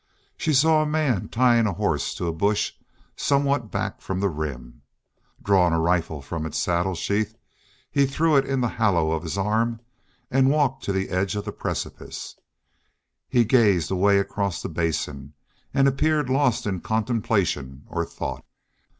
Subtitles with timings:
[0.35, 2.71] She saw a man tying a horse to a bush
[3.15, 4.81] somewhat back from the Rim.
[5.43, 7.35] Drawing a rifle from its saddle sheath
[7.91, 9.79] he threw it in the hollow of his arm
[10.31, 12.35] and walked to the edge of the precipice.
[13.29, 15.33] He gazed away across the Basin
[15.71, 18.43] and appeared lost in contemplation or thought.